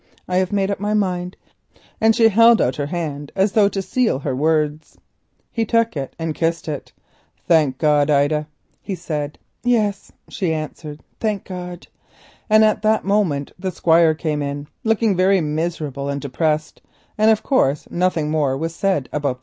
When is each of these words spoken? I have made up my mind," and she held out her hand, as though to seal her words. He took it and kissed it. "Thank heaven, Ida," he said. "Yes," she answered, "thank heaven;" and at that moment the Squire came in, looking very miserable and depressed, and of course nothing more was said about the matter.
I 0.27 0.37
have 0.37 0.51
made 0.51 0.71
up 0.71 0.79
my 0.79 0.95
mind," 0.95 1.37
and 2.01 2.15
she 2.15 2.29
held 2.29 2.59
out 2.59 2.77
her 2.77 2.87
hand, 2.87 3.31
as 3.35 3.51
though 3.51 3.69
to 3.69 3.83
seal 3.83 4.17
her 4.17 4.35
words. 4.35 4.97
He 5.51 5.63
took 5.63 5.95
it 5.95 6.15
and 6.17 6.33
kissed 6.33 6.67
it. 6.67 6.91
"Thank 7.47 7.79
heaven, 7.79 8.09
Ida," 8.09 8.47
he 8.81 8.95
said. 8.95 9.37
"Yes," 9.63 10.11
she 10.27 10.55
answered, 10.55 11.03
"thank 11.19 11.47
heaven;" 11.49 11.81
and 12.49 12.63
at 12.63 12.81
that 12.81 13.05
moment 13.05 13.51
the 13.59 13.69
Squire 13.69 14.15
came 14.15 14.41
in, 14.41 14.65
looking 14.83 15.15
very 15.15 15.39
miserable 15.39 16.09
and 16.09 16.19
depressed, 16.19 16.81
and 17.15 17.29
of 17.29 17.43
course 17.43 17.87
nothing 17.91 18.31
more 18.31 18.57
was 18.57 18.73
said 18.73 19.07
about 19.13 19.21
the 19.23 19.27
matter. 19.29 19.39